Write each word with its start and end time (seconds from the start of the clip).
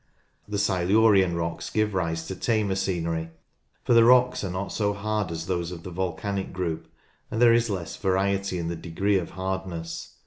The 0.47 0.57
Silurian 0.57 1.35
rocks 1.35 1.69
give 1.69 1.93
rise 1.93 2.25
to 2.25 2.35
tamer 2.35 2.73
scenery, 2.73 3.29
for 3.83 3.93
the 3.93 4.03
rocks 4.03 4.43
are 4.43 4.49
not 4.49 4.69
so 4.71 4.93
hard 4.93 5.29
as 5.29 5.45
those 5.45 5.71
of 5.71 5.83
the 5.83 5.91
volcanic 5.91 6.51
group, 6.51 6.87
and 7.29 7.39
there 7.39 7.53
is 7.53 7.69
less 7.69 7.95
variety 7.97 8.57
in 8.57 8.67
the 8.67 8.75
degree 8.75 9.19
of 9.19 9.29
hardness. 9.29 10.15